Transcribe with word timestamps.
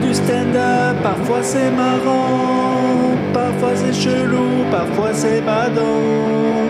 du 0.00 0.14
stand-up, 0.14 0.96
parfois 1.02 1.42
c'est 1.42 1.70
marrant, 1.70 3.16
parfois 3.32 3.76
c'est 3.76 3.92
chelou, 3.92 4.64
parfois 4.70 5.12
c'est 5.14 5.40
badant. 5.40 6.68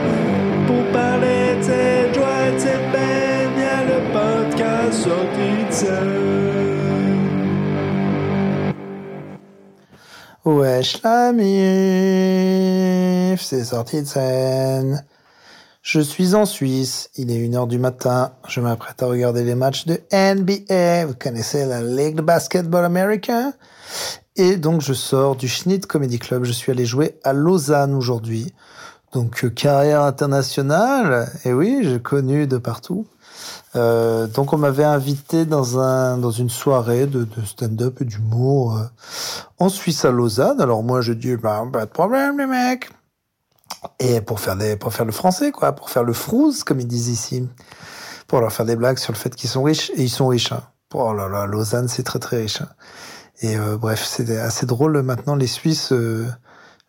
Pour 0.67 0.85
parler 0.93 1.57
de 1.59 1.63
cette 1.63 2.15
joie 2.15 2.47
et 2.49 2.53
de 2.53 2.59
cette 2.59 2.93
peine, 2.93 3.59
y 3.59 3.65
a 3.65 3.85
le 3.85 4.01
podcast 4.13 4.95
sorti 5.05 5.51
de 5.69 5.73
scène. 5.73 6.29
Wesh 10.45 11.03
la 11.03 11.33
mif, 11.33 11.49
c'est 13.41 13.65
sorti 13.65 14.03
de 14.03 14.07
scène. 14.07 15.05
Je 15.91 16.01
suis 16.01 16.35
en 16.35 16.45
Suisse, 16.45 17.09
il 17.17 17.31
est 17.31 17.39
1h 17.39 17.67
du 17.67 17.79
matin, 17.79 18.33
je 18.47 18.61
m'apprête 18.61 19.03
à 19.03 19.07
regarder 19.07 19.43
les 19.43 19.55
matchs 19.55 19.87
de 19.87 19.99
NBA, 20.13 21.07
vous 21.07 21.15
connaissez 21.19 21.65
la 21.65 21.83
Ligue 21.83 22.17
de 22.17 22.21
basketball 22.21 22.85
américain 22.85 23.55
Et 24.37 24.59
donc 24.59 24.83
je 24.83 24.93
sors 24.93 25.35
du 25.35 25.49
Schnitt 25.49 25.87
Comedy 25.87 26.19
Club, 26.19 26.45
je 26.45 26.53
suis 26.53 26.71
allé 26.71 26.85
jouer 26.85 27.19
à 27.25 27.33
Lausanne 27.33 27.95
aujourd'hui. 27.95 28.53
Donc 29.15 29.43
euh, 29.47 29.49
carrière 29.49 30.03
internationale, 30.03 31.27
et 31.47 31.55
oui, 31.55 31.79
j'ai 31.81 32.01
connu 32.01 32.47
de 32.47 32.59
partout. 32.59 33.07
Euh, 33.75 34.27
donc 34.27 34.53
on 34.53 34.59
m'avait 34.59 34.85
invité 34.85 35.47
dans 35.47 35.79
un 35.79 36.19
dans 36.19 36.31
une 36.31 36.51
soirée 36.51 37.07
de, 37.07 37.27
stand-up 37.47 38.03
et 38.03 38.05
d'humour 38.05 38.77
euh, 38.77 38.83
en 39.59 39.71
Suisse 39.71 40.05
à 40.05 40.11
Lausanne. 40.11 40.61
Alors 40.61 40.83
moi 40.83 41.01
je 41.01 41.15
dis 41.15 41.35
bah, 41.37 41.65
pas 41.73 41.87
de 41.87 41.91
problème 41.91 42.37
les 42.37 42.47
mecs. 42.47 42.91
Et 44.01 44.21
pour 44.21 44.41
faire 44.41 44.57
des 44.57 44.77
pour 44.77 44.93
faire 44.93 45.07
le 45.07 45.13
français 45.13 45.53
quoi, 45.53 45.73
pour 45.73 45.91
faire 45.91 46.05
le 46.05 46.13
frouze 46.13 46.65
comme 46.65 46.81
ils 46.81 46.87
disent 46.87 47.09
ici, 47.09 47.49
pour 48.27 48.41
leur 48.41 48.53
faire 48.53 48.67
des 48.67 48.77
blagues 48.77 48.99
sur 48.99 49.13
le 49.13 49.19
fait 49.19 49.35
qu'ils 49.35 49.51
sont 49.51 49.63
riches 49.63 49.91
et 49.97 50.03
ils 50.03 50.11
sont 50.11 50.29
riches. 50.29 50.53
Hein. 50.53 50.63
Oh 50.95 51.13
là 51.13 51.29
là, 51.29 51.47
Lausanne 51.47 51.89
c'est 51.89 52.03
très 52.03 52.19
très 52.19 52.39
riche. 52.39 52.63
Hein. 52.63 52.69
Et 53.41 53.57
euh, 53.57 53.77
bref, 53.77 54.05
c'est 54.05 54.39
assez 54.39 54.67
drôle 54.67 55.01
maintenant 55.03 55.37
les 55.37 55.47
Suisses. 55.47 55.93
Euh, 55.93 56.27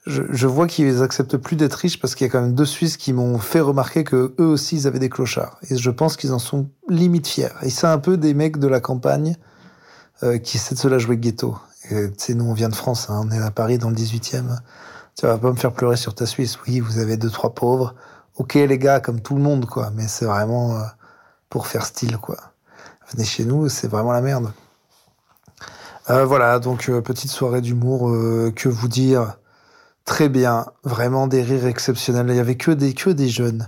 je, 0.07 0.23
je, 0.29 0.47
vois 0.47 0.65
qu'ils 0.67 1.03
acceptent 1.03 1.37
plus 1.37 1.55
d'être 1.55 1.75
riches 1.75 1.99
parce 1.99 2.15
qu'il 2.15 2.25
y 2.25 2.29
a 2.29 2.31
quand 2.31 2.41
même 2.41 2.55
deux 2.55 2.65
Suisses 2.65 2.97
qui 2.97 3.13
m'ont 3.13 3.37
fait 3.37 3.59
remarquer 3.59 4.03
que 4.03 4.33
eux 4.39 4.45
aussi 4.45 4.77
ils 4.77 4.87
avaient 4.87 4.99
des 4.99 5.09
clochards. 5.09 5.59
Et 5.69 5.77
je 5.77 5.89
pense 5.91 6.15
qu'ils 6.17 6.33
en 6.33 6.39
sont 6.39 6.69
limite 6.87 7.27
fiers. 7.27 7.49
Et 7.61 7.69
c'est 7.69 7.87
un 7.87 7.99
peu 7.99 8.17
des 8.17 8.33
mecs 8.33 8.57
de 8.57 8.67
la 8.67 8.79
campagne 8.79 9.35
euh, 10.23 10.37
qui 10.37 10.57
essaient 10.57 10.75
de 10.75 10.79
se 10.79 10.87
la 10.87 10.97
jouer 10.97 11.17
ghetto. 11.17 11.57
Tu 11.89 12.11
sais, 12.17 12.33
nous 12.33 12.45
on 12.45 12.53
vient 12.53 12.69
de 12.69 12.75
France, 12.75 13.09
hein, 13.09 13.21
on 13.23 13.31
est 13.31 13.39
à 13.39 13.51
Paris 13.51 13.77
dans 13.77 13.89
le 13.89 13.95
18e. 13.95 14.57
Tu 15.19 15.25
vas 15.25 15.37
pas 15.37 15.51
me 15.51 15.57
faire 15.57 15.73
pleurer 15.73 15.97
sur 15.97 16.15
ta 16.15 16.25
Suisse. 16.25 16.57
Oui, 16.65 16.79
vous 16.79 16.97
avez 16.97 17.17
deux 17.17 17.29
trois 17.29 17.53
pauvres. 17.53 17.93
Ok 18.37 18.53
les 18.53 18.77
gars, 18.77 19.01
comme 19.01 19.19
tout 19.19 19.35
le 19.35 19.41
monde 19.41 19.65
quoi. 19.65 19.91
Mais 19.93 20.07
c'est 20.07 20.23
vraiment 20.23 20.77
euh, 20.77 20.83
pour 21.49 21.67
faire 21.67 21.85
style 21.85 22.17
quoi. 22.19 22.37
Venez 23.11 23.25
chez 23.25 23.43
nous, 23.43 23.67
c'est 23.67 23.89
vraiment 23.89 24.13
la 24.13 24.21
merde. 24.21 24.53
Euh, 26.09 26.23
voilà, 26.23 26.59
donc 26.59 26.87
euh, 26.87 27.01
petite 27.01 27.31
soirée 27.31 27.59
d'humour. 27.59 28.09
Que 28.55 28.69
vous 28.69 28.87
dire 28.87 29.35
Très 30.05 30.29
bien, 30.29 30.67
vraiment 30.85 31.27
des 31.27 31.43
rires 31.43 31.67
exceptionnels. 31.67 32.27
Il 32.29 32.37
y 32.37 32.39
avait 32.39 32.55
que 32.55 32.71
des 32.71 32.93
que 32.93 33.09
des 33.09 33.27
jeunes. 33.27 33.67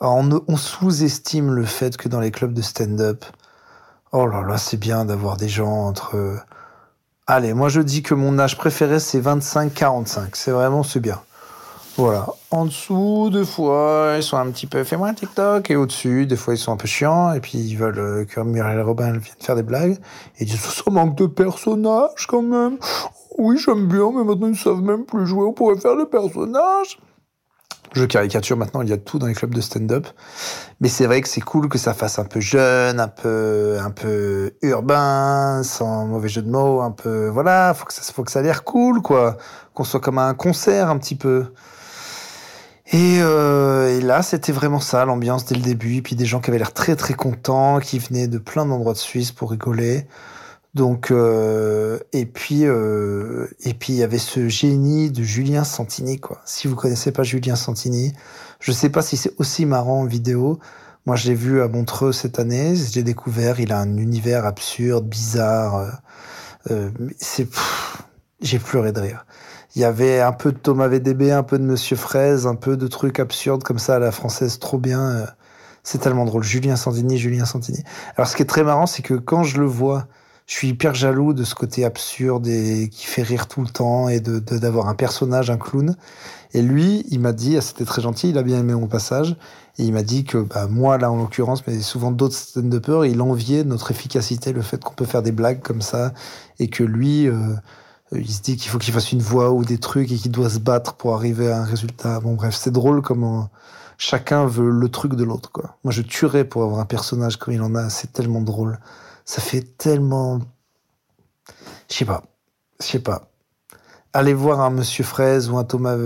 On 0.00 0.56
sous-estime 0.56 1.52
le 1.52 1.66
fait 1.66 1.96
que 1.96 2.08
dans 2.08 2.18
les 2.18 2.32
clubs 2.32 2.52
de 2.52 2.62
stand-up, 2.62 3.24
oh 4.10 4.26
là 4.26 4.42
là, 4.42 4.58
c'est 4.58 4.76
bien 4.76 5.04
d'avoir 5.04 5.36
des 5.36 5.48
gens 5.48 5.86
entre. 5.86 6.42
Allez, 7.32 7.54
moi 7.54 7.68
je 7.68 7.80
dis 7.80 8.02
que 8.02 8.12
mon 8.12 8.40
âge 8.40 8.56
préféré 8.56 8.98
c'est 8.98 9.20
25-45. 9.20 10.30
C'est 10.32 10.50
vraiment 10.50 10.82
c'est 10.82 10.98
bien. 10.98 11.20
Voilà. 11.96 12.26
En 12.50 12.64
dessous, 12.64 13.30
des 13.32 13.44
fois, 13.44 14.14
ils 14.16 14.22
sont 14.24 14.36
un 14.36 14.50
petit 14.50 14.66
peu 14.66 14.82
fais-moi 14.82 15.06
un 15.06 15.14
TikTok. 15.14 15.70
Et 15.70 15.76
au-dessus, 15.76 16.26
des 16.26 16.34
fois, 16.34 16.54
ils 16.54 16.58
sont 16.58 16.72
un 16.72 16.76
peu 16.76 16.88
chiants. 16.88 17.32
Et 17.32 17.38
puis, 17.38 17.58
ils 17.58 17.76
veulent 17.76 18.00
euh, 18.00 18.24
que 18.24 18.40
Muriel 18.40 18.80
Robin 18.80 19.12
vienne 19.12 19.22
faire 19.38 19.54
des 19.54 19.62
blagues. 19.62 19.92
Et 20.38 20.42
ils 20.42 20.46
disent, 20.46 20.58
ça 20.58 20.90
manque 20.90 21.14
de 21.14 21.26
personnages 21.26 22.26
quand 22.26 22.42
même. 22.42 22.78
Oui, 23.38 23.58
j'aime 23.64 23.86
bien, 23.86 24.10
mais 24.12 24.24
maintenant, 24.24 24.48
ils 24.48 24.58
savent 24.58 24.82
même 24.82 25.04
plus 25.04 25.24
jouer. 25.24 25.44
On 25.44 25.52
pourrait 25.52 25.78
faire 25.78 25.94
le 25.94 26.06
personnage. 26.06 26.98
Je 27.92 28.04
caricature 28.04 28.56
maintenant, 28.56 28.82
il 28.82 28.88
y 28.88 28.92
a 28.92 28.96
tout 28.98 29.18
dans 29.18 29.26
les 29.26 29.34
clubs 29.34 29.54
de 29.54 29.60
stand-up. 29.60 30.06
Mais 30.80 30.88
c'est 30.88 31.06
vrai 31.06 31.20
que 31.20 31.28
c'est 31.28 31.40
cool 31.40 31.68
que 31.68 31.78
ça 31.78 31.92
fasse 31.92 32.18
un 32.18 32.24
peu 32.24 32.40
jeune, 32.40 33.00
un 33.00 33.08
peu, 33.08 33.78
un 33.80 33.90
peu 33.90 34.52
urbain, 34.62 35.62
sans 35.64 36.06
mauvais 36.06 36.28
jeu 36.28 36.42
de 36.42 36.50
mots, 36.50 36.82
un 36.82 36.92
peu, 36.92 37.28
voilà, 37.28 37.74
faut 37.74 37.86
que 37.86 37.92
ça, 37.92 38.02
faut 38.12 38.22
que 38.22 38.30
ça 38.30 38.40
ait 38.40 38.44
l'air 38.44 38.62
cool, 38.62 39.02
quoi. 39.02 39.36
Qu'on 39.74 39.84
soit 39.84 40.00
comme 40.00 40.18
un 40.18 40.34
concert, 40.34 40.88
un 40.88 40.98
petit 40.98 41.16
peu. 41.16 41.52
Et, 42.92 43.18
euh, 43.20 43.98
et 43.98 44.00
là, 44.00 44.22
c'était 44.22 44.52
vraiment 44.52 44.80
ça, 44.80 45.04
l'ambiance 45.04 45.44
dès 45.44 45.54
le 45.54 45.62
début. 45.62 45.96
Et 45.96 46.02
puis 46.02 46.16
des 46.16 46.26
gens 46.26 46.40
qui 46.40 46.50
avaient 46.50 46.58
l'air 46.58 46.72
très 46.72 46.96
très 46.96 47.14
contents, 47.14 47.80
qui 47.80 47.98
venaient 47.98 48.28
de 48.28 48.38
plein 48.38 48.66
d'endroits 48.66 48.94
de 48.94 48.98
Suisse 48.98 49.32
pour 49.32 49.50
rigoler. 49.50 50.06
Donc, 50.74 51.10
euh, 51.10 51.98
et 52.12 52.26
puis, 52.26 52.64
euh, 52.64 53.48
et 53.64 53.74
puis 53.74 53.92
il 53.92 53.96
y 53.96 54.02
avait 54.04 54.18
ce 54.18 54.48
génie 54.48 55.10
de 55.10 55.22
Julien 55.22 55.64
Santini, 55.64 56.20
quoi. 56.20 56.40
Si 56.44 56.68
vous 56.68 56.76
connaissez 56.76 57.10
pas 57.10 57.24
Julien 57.24 57.56
Santini, 57.56 58.12
je 58.60 58.70
sais 58.70 58.88
pas 58.88 59.02
si 59.02 59.16
c'est 59.16 59.32
aussi 59.38 59.66
marrant 59.66 60.02
en 60.02 60.04
vidéo. 60.04 60.60
Moi, 61.06 61.16
je 61.16 61.28
l'ai 61.28 61.34
vu 61.34 61.60
à 61.60 61.66
Montreux 61.66 62.12
cette 62.12 62.38
année. 62.38 62.76
J'ai 62.76 63.02
découvert, 63.02 63.58
il 63.58 63.72
a 63.72 63.80
un 63.80 63.96
univers 63.96 64.44
absurde, 64.44 65.06
bizarre. 65.08 66.00
Euh, 66.70 66.90
c'est, 67.18 67.48
j'ai 68.40 68.60
pleuré 68.60 68.92
de 68.92 69.00
rire. 69.00 69.26
Il 69.74 69.82
y 69.82 69.84
avait 69.84 70.20
un 70.20 70.32
peu 70.32 70.52
de 70.52 70.58
Thomas 70.58 70.86
VDB, 70.86 71.32
un 71.32 71.42
peu 71.42 71.58
de 71.58 71.64
Monsieur 71.64 71.96
Fraise, 71.96 72.46
un 72.46 72.54
peu 72.54 72.76
de 72.76 72.86
trucs 72.86 73.18
absurdes 73.18 73.64
comme 73.64 73.78
ça 73.78 73.96
à 73.96 73.98
la 73.98 74.12
française, 74.12 74.58
trop 74.60 74.78
bien. 74.78 75.26
C'est 75.82 75.98
tellement 75.98 76.26
drôle. 76.26 76.44
Julien 76.44 76.76
Santini, 76.76 77.18
Julien 77.18 77.44
Santini. 77.44 77.82
Alors, 78.16 78.28
ce 78.28 78.36
qui 78.36 78.42
est 78.42 78.46
très 78.46 78.62
marrant, 78.62 78.86
c'est 78.86 79.02
que 79.02 79.14
quand 79.14 79.42
je 79.42 79.58
le 79.58 79.66
vois, 79.66 80.06
je 80.50 80.56
suis 80.56 80.68
hyper 80.70 80.96
jaloux 80.96 81.32
de 81.32 81.44
ce 81.44 81.54
côté 81.54 81.84
absurde 81.84 82.48
et 82.48 82.88
qui 82.88 83.06
fait 83.06 83.22
rire 83.22 83.46
tout 83.46 83.60
le 83.60 83.68
temps 83.68 84.08
et 84.08 84.18
de 84.18 84.40
d'avoir 84.40 84.88
un 84.88 84.96
personnage, 84.96 85.48
un 85.48 85.56
clown. 85.56 85.94
Et 86.54 86.60
lui, 86.60 87.06
il 87.08 87.20
m'a 87.20 87.32
dit, 87.32 87.56
ah, 87.56 87.60
c'était 87.60 87.84
très 87.84 88.02
gentil, 88.02 88.30
il 88.30 88.36
a 88.36 88.42
bien 88.42 88.58
aimé 88.58 88.74
mon 88.74 88.88
passage, 88.88 89.36
et 89.78 89.84
il 89.84 89.92
m'a 89.92 90.02
dit 90.02 90.24
que 90.24 90.38
bah, 90.38 90.66
moi, 90.66 90.98
là 90.98 91.12
en 91.12 91.18
l'occurrence, 91.18 91.64
mais 91.68 91.80
souvent 91.80 92.10
d'autres 92.10 92.34
stand-uppers, 92.34 93.04
il 93.06 93.22
enviait 93.22 93.62
notre 93.62 93.92
efficacité, 93.92 94.52
le 94.52 94.60
fait 94.60 94.82
qu'on 94.82 94.92
peut 94.92 95.04
faire 95.04 95.22
des 95.22 95.30
blagues 95.30 95.62
comme 95.62 95.82
ça, 95.82 96.12
et 96.58 96.66
que 96.66 96.82
lui, 96.82 97.28
euh, 97.28 97.54
il 98.10 98.28
se 98.28 98.42
dit 98.42 98.56
qu'il 98.56 98.72
faut 98.72 98.78
qu'il 98.78 98.92
fasse 98.92 99.12
une 99.12 99.22
voix 99.22 99.52
ou 99.52 99.64
des 99.64 99.78
trucs 99.78 100.10
et 100.10 100.16
qu'il 100.16 100.32
doit 100.32 100.50
se 100.50 100.58
battre 100.58 100.94
pour 100.94 101.14
arriver 101.14 101.48
à 101.52 101.60
un 101.60 101.64
résultat. 101.64 102.18
Bon 102.18 102.34
bref, 102.34 102.56
c'est 102.58 102.72
drôle 102.72 103.02
comment 103.02 103.50
chacun 103.98 104.46
veut 104.46 104.70
le 104.70 104.88
truc 104.88 105.14
de 105.14 105.22
l'autre. 105.22 105.52
quoi. 105.52 105.76
Moi, 105.84 105.92
je 105.92 106.02
tuerais 106.02 106.42
pour 106.44 106.64
avoir 106.64 106.80
un 106.80 106.86
personnage 106.86 107.36
comme 107.36 107.54
il 107.54 107.62
en 107.62 107.76
a, 107.76 107.88
c'est 107.88 108.12
tellement 108.12 108.40
drôle 108.40 108.80
ça 109.30 109.40
fait 109.40 109.62
tellement. 109.78 110.40
Je 111.88 111.98
sais 111.98 112.04
pas. 112.04 112.24
Je 112.80 112.86
sais 112.86 112.98
pas. 112.98 113.30
Aller 114.12 114.34
voir 114.34 114.58
un 114.58 114.70
Monsieur 114.70 115.04
Fraise 115.04 115.48
ou 115.48 115.56
un 115.56 115.62
Thomas. 115.62 115.96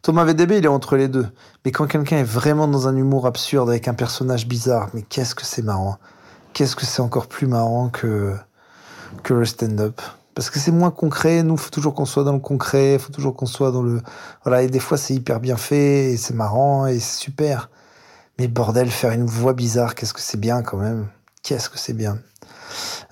Thomas 0.00 0.24
VDB, 0.24 0.58
il 0.58 0.64
est 0.64 0.68
entre 0.68 0.96
les 0.96 1.08
deux. 1.08 1.26
Mais 1.64 1.72
quand 1.72 1.88
quelqu'un 1.88 2.18
est 2.18 2.22
vraiment 2.22 2.68
dans 2.68 2.86
un 2.86 2.94
humour 2.94 3.26
absurde 3.26 3.68
avec 3.68 3.88
un 3.88 3.94
personnage 3.94 4.46
bizarre, 4.46 4.90
mais 4.94 5.02
qu'est-ce 5.02 5.34
que 5.34 5.44
c'est 5.44 5.62
marrant. 5.62 5.98
Qu'est-ce 6.52 6.76
que 6.76 6.86
c'est 6.86 7.02
encore 7.02 7.26
plus 7.26 7.48
marrant 7.48 7.88
que, 7.88 8.36
que 9.24 9.34
le 9.34 9.44
stand-up. 9.44 10.00
Parce 10.36 10.48
que 10.48 10.60
c'est 10.60 10.70
moins 10.70 10.92
concret. 10.92 11.42
Nous, 11.42 11.56
faut 11.56 11.70
toujours 11.70 11.94
qu'on 11.94 12.06
soit 12.06 12.22
dans 12.22 12.32
le 12.32 12.38
concret. 12.38 13.00
Faut 13.00 13.10
toujours 13.10 13.34
qu'on 13.34 13.46
soit 13.46 13.72
dans 13.72 13.82
le. 13.82 14.00
Voilà. 14.44 14.62
Et 14.62 14.68
des 14.68 14.78
fois, 14.78 14.98
c'est 14.98 15.14
hyper 15.14 15.40
bien 15.40 15.56
fait 15.56 16.12
et 16.12 16.16
c'est 16.16 16.34
marrant 16.34 16.86
et 16.86 17.00
c'est 17.00 17.24
super. 17.24 17.70
Mais 18.38 18.46
bordel, 18.46 18.88
faire 18.88 19.10
une 19.10 19.26
voix 19.26 19.52
bizarre, 19.52 19.96
qu'est-ce 19.96 20.14
que 20.14 20.20
c'est 20.20 20.38
bien 20.38 20.62
quand 20.62 20.76
même. 20.76 21.08
Qu'est-ce 21.42 21.68
que 21.68 21.78
c'est 21.78 21.92
bien. 21.92 22.18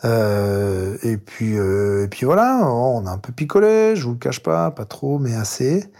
Euh, 0.05 0.99
et 1.03 1.17
puis, 1.17 1.59
euh, 1.59 2.05
et 2.05 2.09
puis 2.09 2.27
voilà, 2.27 2.61
on 2.69 3.07
a 3.07 3.11
un 3.11 3.19
peu 3.19 3.33
picolé, 3.33 3.97
je 3.97 4.05
vous 4.05 4.13
le 4.13 4.19
cache 4.19 4.43
pas, 4.43 4.71
pas 4.71 4.85
trop, 4.85 5.19
mais 5.19 5.35
assez. 5.35 5.91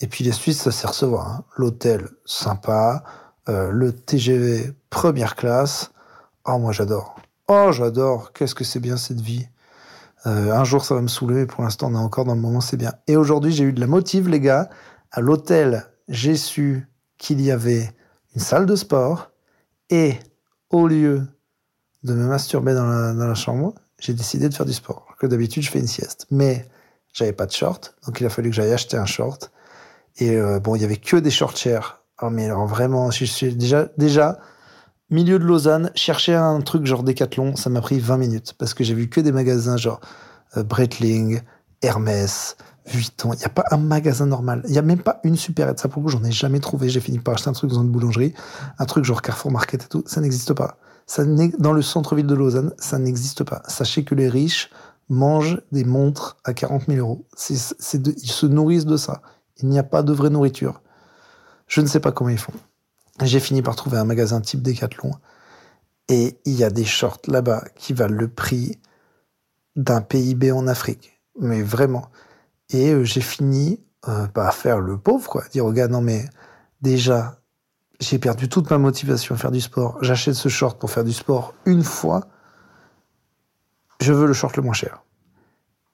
Et 0.00 0.06
puis 0.06 0.24
les 0.24 0.32
Suisses, 0.32 0.62
ça 0.62 0.72
sait 0.72 0.86
recevoir. 0.86 1.28
Hein. 1.28 1.44
L'hôtel, 1.56 2.08
sympa. 2.24 3.04
Euh, 3.48 3.70
le 3.70 3.92
TGV, 3.92 4.72
première 4.90 5.36
classe. 5.36 5.92
Oh, 6.44 6.58
moi 6.58 6.72
j'adore. 6.72 7.16
Oh, 7.48 7.70
j'adore. 7.72 8.32
Qu'est-ce 8.32 8.54
que 8.54 8.64
c'est 8.64 8.80
bien 8.80 8.96
cette 8.96 9.20
vie. 9.20 9.46
Euh, 10.26 10.52
un 10.52 10.64
jour, 10.64 10.84
ça 10.84 10.94
va 10.94 11.00
me 11.00 11.08
saouler, 11.08 11.46
pour 11.46 11.64
l'instant, 11.64 11.88
on 11.90 11.94
est 11.94 11.98
encore 11.98 12.24
dans 12.24 12.34
le 12.34 12.40
moment, 12.40 12.60
c'est 12.60 12.76
bien. 12.76 12.92
Et 13.08 13.16
aujourd'hui, 13.16 13.52
j'ai 13.52 13.64
eu 13.64 13.72
de 13.72 13.80
la 13.80 13.86
motive, 13.86 14.28
les 14.28 14.40
gars. 14.40 14.70
À 15.10 15.20
l'hôtel, 15.20 15.86
j'ai 16.08 16.36
su 16.36 16.88
qu'il 17.18 17.40
y 17.40 17.50
avait 17.50 17.92
une 18.34 18.40
salle 18.40 18.66
de 18.66 18.76
sport. 18.76 19.30
Et 19.90 20.18
au 20.70 20.86
lieu 20.86 21.26
de 22.04 22.14
me 22.14 22.26
masturber 22.26 22.74
dans 22.74 22.84
la, 22.84 23.34
chambre, 23.34 23.74
j'ai 23.98 24.14
décidé 24.14 24.48
de 24.48 24.54
faire 24.54 24.66
du 24.66 24.72
sport. 24.72 25.06
Que 25.18 25.26
d'habitude, 25.26 25.62
je 25.62 25.70
fais 25.70 25.78
une 25.78 25.86
sieste. 25.86 26.26
Mais 26.30 26.68
j'avais 27.12 27.32
pas 27.32 27.46
de 27.46 27.52
short, 27.52 27.94
donc 28.06 28.20
il 28.20 28.26
a 28.26 28.30
fallu 28.30 28.50
que 28.50 28.56
j'aille 28.56 28.72
acheter 28.72 28.96
un 28.96 29.06
short. 29.06 29.52
Et 30.18 30.36
euh, 30.36 30.60
bon, 30.60 30.74
il 30.74 30.82
y 30.82 30.84
avait 30.84 30.96
que 30.96 31.16
des 31.16 31.30
shorts 31.30 31.56
chers. 31.56 32.02
Oh, 32.20 32.30
mais 32.30 32.48
vraiment, 32.48 33.10
déjà, 33.40 33.84
déjà, 33.96 34.38
milieu 35.10 35.38
de 35.38 35.44
Lausanne, 35.44 35.90
chercher 35.94 36.34
un 36.34 36.60
truc 36.60 36.86
genre 36.86 37.02
Decathlon, 37.02 37.56
ça 37.56 37.70
m'a 37.70 37.80
pris 37.80 37.98
20 37.98 38.16
minutes. 38.16 38.54
Parce 38.58 38.74
que 38.74 38.84
j'ai 38.84 38.94
vu 38.94 39.08
que 39.08 39.20
des 39.20 39.32
magasins 39.32 39.76
genre 39.76 40.00
euh, 40.56 40.62
Breitling, 40.62 41.40
Hermès, 41.82 42.56
Vuitton. 42.86 43.32
Il 43.32 43.38
n'y 43.38 43.44
a 43.44 43.48
pas 43.48 43.64
un 43.70 43.76
magasin 43.76 44.26
normal. 44.26 44.62
Il 44.66 44.72
n'y 44.72 44.78
a 44.78 44.82
même 44.82 45.02
pas 45.02 45.20
une 45.24 45.36
supérette. 45.36 45.78
Ça, 45.78 45.88
pour 45.88 46.02
le 46.02 46.06
coup, 46.06 46.10
j'en 46.10 46.24
ai 46.24 46.32
jamais 46.32 46.60
trouvé. 46.60 46.88
J'ai 46.88 47.00
fini 47.00 47.18
par 47.18 47.34
acheter 47.34 47.48
un 47.48 47.52
truc 47.52 47.70
dans 47.70 47.82
une 47.82 47.90
boulangerie. 47.90 48.34
Un 48.78 48.84
truc 48.86 49.04
genre 49.04 49.22
Carrefour 49.22 49.50
Market 49.50 49.84
et 49.84 49.88
tout. 49.88 50.02
Ça 50.06 50.20
n'existe 50.20 50.52
pas. 50.52 50.78
Dans 51.58 51.72
le 51.72 51.82
centre-ville 51.82 52.26
de 52.26 52.34
Lausanne, 52.34 52.72
ça 52.78 52.98
n'existe 52.98 53.44
pas. 53.44 53.62
Sachez 53.68 54.04
que 54.04 54.14
les 54.14 54.28
riches 54.28 54.70
mangent 55.08 55.60
des 55.72 55.84
montres 55.84 56.38
à 56.44 56.54
40 56.54 56.84
000 56.88 56.98
euros. 56.98 57.26
Ils 57.50 57.58
se 57.58 58.46
nourrissent 58.46 58.86
de 58.86 58.96
ça. 58.96 59.22
Il 59.58 59.68
n'y 59.68 59.78
a 59.78 59.82
pas 59.82 60.02
de 60.02 60.12
vraie 60.12 60.30
nourriture. 60.30 60.80
Je 61.66 61.80
ne 61.80 61.86
sais 61.86 62.00
pas 62.00 62.12
comment 62.12 62.30
ils 62.30 62.38
font. 62.38 62.52
J'ai 63.22 63.40
fini 63.40 63.62
par 63.62 63.76
trouver 63.76 63.98
un 63.98 64.04
magasin 64.04 64.40
type 64.40 64.62
Decathlon. 64.62 65.12
Et 66.08 66.38
il 66.44 66.54
y 66.54 66.64
a 66.64 66.70
des 66.70 66.84
shorts 66.84 67.20
là-bas 67.28 67.64
qui 67.76 67.92
valent 67.92 68.16
le 68.16 68.28
prix 68.28 68.78
d'un 69.76 70.00
PIB 70.00 70.52
en 70.52 70.66
Afrique. 70.66 71.20
Mais 71.38 71.62
vraiment. 71.62 72.08
Et 72.70 72.90
euh, 72.90 73.04
j'ai 73.04 73.20
fini 73.20 73.80
euh, 74.08 74.26
par 74.26 74.54
faire 74.54 74.80
le 74.80 74.98
pauvre, 74.98 75.28
quoi. 75.28 75.44
Dire 75.52 75.64
au 75.64 75.72
gars, 75.72 75.88
non 75.88 76.00
mais 76.00 76.24
déjà, 76.80 77.40
j'ai 78.02 78.18
perdu 78.18 78.48
toute 78.48 78.68
ma 78.70 78.78
motivation 78.78 79.34
à 79.34 79.38
faire 79.38 79.52
du 79.52 79.60
sport. 79.60 79.96
J'achète 80.00 80.34
ce 80.34 80.48
short 80.48 80.78
pour 80.78 80.90
faire 80.90 81.04
du 81.04 81.12
sport 81.12 81.54
une 81.66 81.84
fois. 81.84 82.26
Je 84.00 84.12
veux 84.12 84.26
le 84.26 84.32
short 84.32 84.56
le 84.56 84.62
moins 84.62 84.72
cher. 84.72 85.02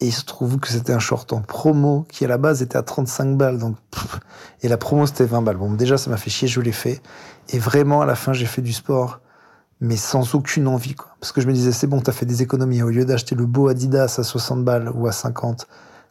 Et 0.00 0.06
il 0.06 0.12
se 0.12 0.24
trouve 0.24 0.58
que 0.58 0.68
c'était 0.68 0.92
un 0.92 1.00
short 1.00 1.32
en 1.32 1.42
promo 1.42 2.06
qui 2.08 2.24
à 2.24 2.28
la 2.28 2.38
base 2.38 2.62
était 2.62 2.78
à 2.78 2.82
35 2.82 3.36
balles. 3.36 3.58
Donc, 3.58 3.76
et 4.62 4.68
la 4.68 4.78
promo 4.78 5.06
c'était 5.06 5.26
20 5.26 5.42
balles. 5.42 5.56
Bon, 5.56 5.72
déjà 5.72 5.98
ça 5.98 6.08
m'a 6.08 6.16
fait 6.16 6.30
chier, 6.30 6.48
je 6.48 6.60
l'ai 6.60 6.72
fait. 6.72 7.02
Et 7.50 7.58
vraiment 7.58 8.00
à 8.00 8.06
la 8.06 8.14
fin 8.14 8.32
j'ai 8.32 8.46
fait 8.46 8.62
du 8.62 8.72
sport, 8.72 9.20
mais 9.80 9.96
sans 9.96 10.34
aucune 10.34 10.66
envie. 10.66 10.94
Quoi. 10.94 11.08
Parce 11.20 11.32
que 11.32 11.42
je 11.42 11.46
me 11.46 11.52
disais, 11.52 11.72
c'est 11.72 11.86
bon, 11.86 12.00
t'as 12.00 12.12
fait 12.12 12.26
des 12.26 12.42
économies. 12.42 12.82
Au 12.82 12.90
lieu 12.90 13.04
d'acheter 13.04 13.34
le 13.34 13.44
beau 13.44 13.68
Adidas 13.68 14.16
à 14.18 14.22
60 14.22 14.64
balles 14.64 14.90
ou 14.94 15.06
à 15.06 15.12
50, 15.12 15.66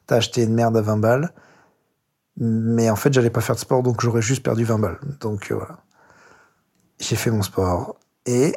t'as 0.06 0.18
acheté 0.18 0.44
une 0.44 0.54
merde 0.54 0.78
à 0.78 0.82
20 0.82 0.98
balles. 0.98 1.34
Mais 2.40 2.92
en 2.92 2.96
fait, 2.96 3.12
j'allais 3.12 3.32
pas 3.32 3.42
faire 3.42 3.56
de 3.56 3.62
sport, 3.62 3.82
donc 3.82 4.00
j'aurais 4.02 4.22
juste 4.22 4.44
perdu 4.44 4.64
20 4.64 4.78
balles. 4.78 5.00
Donc 5.22 5.52
euh, 5.52 5.56
voilà. 5.56 5.80
J'ai 7.00 7.16
fait 7.16 7.32
mon 7.32 7.42
sport. 7.42 7.98
Et 8.26 8.56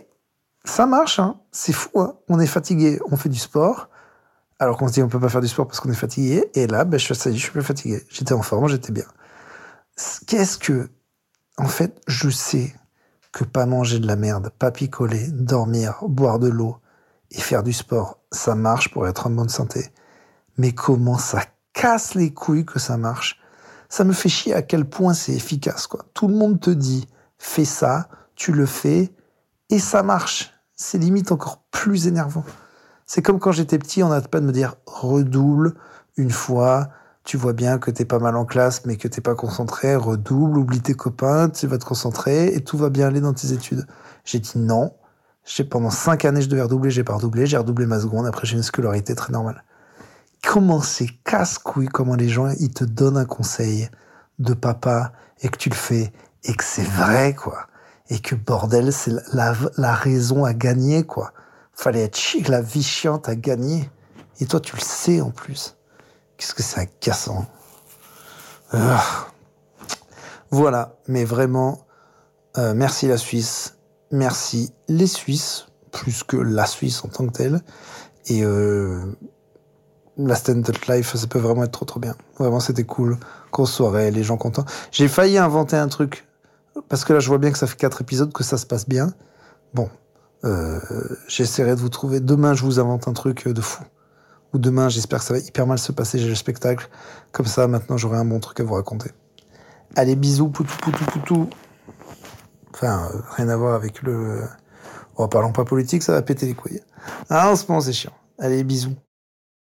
ça 0.64 0.86
marche, 0.86 1.18
hein. 1.18 1.40
c'est 1.52 1.72
fou. 1.72 2.00
Hein. 2.00 2.16
On 2.28 2.40
est 2.40 2.46
fatigué, 2.46 3.00
on 3.10 3.16
fait 3.16 3.28
du 3.28 3.38
sport. 3.38 3.88
Alors 4.58 4.76
qu'on 4.76 4.88
se 4.88 4.92
dit 4.92 5.02
on 5.02 5.08
peut 5.08 5.20
pas 5.20 5.30
faire 5.30 5.40
du 5.40 5.48
sport 5.48 5.66
parce 5.66 5.80
qu'on 5.80 5.90
est 5.90 5.94
fatigué. 5.94 6.50
Et 6.54 6.66
là, 6.66 6.84
ben, 6.84 6.98
je, 6.98 7.14
ça 7.14 7.30
y 7.30 7.34
je 7.34 7.40
suis 7.40 7.50
plus 7.50 7.62
fatigué. 7.62 8.04
J'étais 8.10 8.34
en 8.34 8.42
forme, 8.42 8.68
j'étais 8.68 8.92
bien. 8.92 9.06
Qu'est-ce 10.26 10.58
que... 10.58 10.90
En 11.56 11.68
fait, 11.68 12.00
je 12.06 12.30
sais 12.30 12.74
que 13.32 13.44
pas 13.44 13.66
manger 13.66 13.98
de 13.98 14.06
la 14.06 14.16
merde, 14.16 14.50
pas 14.58 14.70
picoler, 14.70 15.28
dormir, 15.28 15.98
boire 16.02 16.38
de 16.38 16.48
l'eau 16.48 16.78
et 17.30 17.40
faire 17.40 17.62
du 17.62 17.72
sport, 17.72 18.18
ça 18.32 18.54
marche 18.54 18.90
pour 18.90 19.06
être 19.06 19.26
en 19.26 19.30
bonne 19.30 19.48
santé. 19.48 19.86
Mais 20.56 20.72
comment 20.72 21.18
ça 21.18 21.42
casse 21.72 22.14
les 22.14 22.32
couilles 22.32 22.64
que 22.64 22.78
ça 22.78 22.96
marche? 22.96 23.40
Ça 23.88 24.04
me 24.04 24.12
fait 24.12 24.28
chier 24.28 24.54
à 24.54 24.62
quel 24.62 24.88
point 24.88 25.14
c'est 25.14 25.32
efficace. 25.32 25.88
Tout 26.14 26.28
le 26.28 26.34
monde 26.34 26.60
te 26.60 26.70
dit, 26.70 27.08
fais 27.38 27.64
ça, 27.64 28.08
tu 28.40 28.52
le 28.52 28.64
fais, 28.64 29.12
et 29.68 29.78
ça 29.78 30.02
marche. 30.02 30.54
C'est 30.74 30.96
limite 30.96 31.30
encore 31.30 31.62
plus 31.70 32.06
énervant. 32.06 32.42
C'est 33.04 33.20
comme 33.20 33.38
quand 33.38 33.52
j'étais 33.52 33.78
petit, 33.78 34.02
on 34.02 34.08
n'arrête 34.08 34.28
pas 34.28 34.40
de 34.40 34.46
me 34.46 34.52
dire 34.52 34.76
redouble 34.86 35.74
une 36.16 36.30
fois, 36.30 36.88
tu 37.22 37.36
vois 37.36 37.52
bien 37.52 37.76
que 37.76 37.90
t'es 37.90 38.06
pas 38.06 38.18
mal 38.18 38.36
en 38.36 38.46
classe, 38.46 38.86
mais 38.86 38.96
que 38.96 39.08
t'es 39.08 39.20
pas 39.20 39.34
concentré, 39.34 39.94
redouble, 39.94 40.56
oublie 40.56 40.80
tes 40.80 40.94
copains, 40.94 41.50
tu 41.50 41.66
vas 41.66 41.76
te 41.76 41.84
concentrer 41.84 42.54
et 42.54 42.64
tout 42.64 42.78
va 42.78 42.88
bien 42.88 43.08
aller 43.08 43.20
dans 43.20 43.34
tes 43.34 43.52
études. 43.52 43.86
J'ai 44.24 44.38
dit 44.38 44.56
non. 44.56 44.94
J'ai 45.44 45.64
pendant 45.64 45.90
cinq 45.90 46.24
années, 46.24 46.40
je 46.40 46.48
devais 46.48 46.62
redoubler, 46.62 46.90
j'ai 46.90 47.04
pas 47.04 47.16
redoublé, 47.16 47.44
j'ai 47.44 47.58
redoublé 47.58 47.84
ma 47.84 48.00
seconde, 48.00 48.26
après 48.26 48.46
j'ai 48.46 48.56
une 48.56 48.62
scolarité 48.62 49.14
très 49.14 49.34
normale. 49.34 49.64
Comment 50.42 50.80
c'est 50.80 51.08
casse-couille, 51.24 51.88
comment 51.88 52.14
les 52.14 52.30
gens, 52.30 52.48
ils 52.58 52.72
te 52.72 52.84
donnent 52.84 53.18
un 53.18 53.26
conseil 53.26 53.90
de 54.38 54.54
papa 54.54 55.12
et 55.42 55.50
que 55.50 55.58
tu 55.58 55.68
le 55.68 55.74
fais 55.74 56.10
et 56.44 56.54
que 56.54 56.64
c'est 56.64 56.88
vrai, 56.88 57.34
quoi. 57.34 57.66
Et 58.10 58.18
que 58.18 58.34
bordel, 58.34 58.92
c'est 58.92 59.12
la, 59.32 59.54
la 59.76 59.94
raison 59.94 60.44
à 60.44 60.52
gagner, 60.52 61.04
quoi. 61.04 61.32
Fallait 61.72 62.02
être 62.02 62.16
chic, 62.16 62.48
la 62.48 62.60
vie 62.60 62.82
chiante 62.82 63.28
à 63.28 63.36
gagner. 63.36 63.88
Et 64.40 64.46
toi, 64.46 64.60
tu 64.60 64.76
le 64.76 64.82
sais 64.82 65.20
en 65.20 65.30
plus. 65.30 65.76
Qu'est-ce 66.36 66.54
que 66.54 66.62
c'est 66.62 66.80
agaçant. 66.80 67.46
Ah. 68.72 69.26
Voilà, 70.50 70.96
mais 71.06 71.24
vraiment, 71.24 71.86
euh, 72.58 72.74
merci 72.74 73.06
la 73.06 73.16
Suisse, 73.16 73.76
merci 74.10 74.72
les 74.88 75.06
Suisses, 75.06 75.66
plus 75.92 76.24
que 76.24 76.36
la 76.36 76.66
Suisse 76.66 77.04
en 77.04 77.08
tant 77.08 77.26
que 77.26 77.32
telle. 77.32 77.60
Et 78.26 78.44
euh, 78.44 79.16
la 80.16 80.34
Stand 80.34 80.68
Life, 80.88 81.14
ça 81.14 81.26
peut 81.28 81.38
vraiment 81.38 81.62
être 81.62 81.72
trop 81.72 81.84
trop 81.84 82.00
bien. 82.00 82.16
Vraiment, 82.38 82.58
c'était 82.58 82.84
cool. 82.84 83.16
Grosse 83.52 83.72
soirée, 83.72 84.10
les 84.10 84.24
gens 84.24 84.36
contents. 84.36 84.64
J'ai 84.90 85.06
failli 85.06 85.38
inventer 85.38 85.76
un 85.76 85.88
truc, 85.88 86.26
parce 86.88 87.04
que 87.04 87.12
là, 87.12 87.20
je 87.20 87.28
vois 87.28 87.38
bien 87.38 87.50
que 87.50 87.58
ça 87.58 87.66
fait 87.66 87.76
quatre 87.76 88.00
épisodes, 88.00 88.32
que 88.32 88.44
ça 88.44 88.58
se 88.58 88.66
passe 88.66 88.88
bien. 88.88 89.12
Bon, 89.74 89.88
euh, 90.44 90.80
j'essaierai 91.28 91.74
de 91.74 91.80
vous 91.80 91.88
trouver. 91.88 92.20
Demain, 92.20 92.54
je 92.54 92.64
vous 92.64 92.80
invente 92.80 93.08
un 93.08 93.12
truc 93.12 93.46
de 93.48 93.60
fou 93.60 93.84
ou 94.52 94.58
demain, 94.58 94.88
j'espère 94.88 95.20
que 95.20 95.24
ça 95.24 95.34
va 95.34 95.40
hyper 95.40 95.66
mal 95.66 95.78
se 95.78 95.92
passer, 95.92 96.18
j'ai 96.18 96.28
le 96.28 96.34
spectacle. 96.34 96.88
Comme 97.32 97.46
ça, 97.46 97.68
maintenant, 97.68 97.96
j'aurai 97.96 98.18
un 98.18 98.24
bon 98.24 98.40
truc 98.40 98.60
à 98.60 98.64
vous 98.64 98.74
raconter. 98.74 99.10
Allez, 99.96 100.16
bisous, 100.16 100.48
poutou, 100.48 100.76
poutou, 100.78 101.04
poutou. 101.04 101.50
Enfin, 102.74 103.10
euh, 103.12 103.20
rien 103.36 103.48
à 103.48 103.56
voir 103.56 103.74
avec 103.74 104.02
le... 104.02 104.42
Oh, 105.16 105.28
parlons 105.28 105.52
pas 105.52 105.64
politique, 105.64 106.02
ça 106.02 106.12
va 106.12 106.22
péter 106.22 106.46
les 106.46 106.54
couilles. 106.54 106.80
Ah, 107.28 107.50
en 107.50 107.56
ce 107.56 107.66
moment, 107.68 107.80
c'est 107.80 107.92
chiant. 107.92 108.12
Allez, 108.38 108.64
bisous. 108.64 108.94